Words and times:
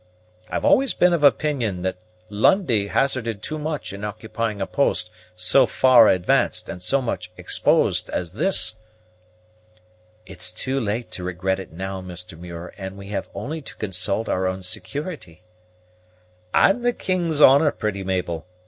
I've 0.49 0.65
always 0.65 0.95
been 0.95 1.13
of 1.13 1.23
opinion 1.23 1.83
that 1.83 1.99
Lundie 2.27 2.87
hazarded 2.87 3.43
too 3.43 3.59
much 3.59 3.93
in 3.93 4.03
occupying 4.03 4.59
a 4.59 4.65
post 4.65 5.11
so 5.35 5.67
far 5.67 6.07
advanced 6.07 6.67
and 6.69 6.81
so 6.81 7.03
much 7.03 7.29
exposed 7.37 8.09
as 8.09 8.33
this." 8.33 8.73
"It's 10.25 10.51
too 10.51 10.79
late 10.79 11.11
to 11.11 11.23
regret 11.23 11.59
it 11.59 11.71
now, 11.71 12.01
Mr. 12.01 12.35
Muir, 12.35 12.73
and 12.79 12.97
we 12.97 13.09
have 13.09 13.29
only 13.35 13.61
to 13.61 13.75
consult 13.75 14.27
our 14.27 14.47
own 14.47 14.63
security." 14.63 15.43
"And 16.51 16.83
the 16.83 16.93
king's 16.93 17.39
honor, 17.39 17.71
pretty 17.71 18.03
Mabel. 18.03 18.47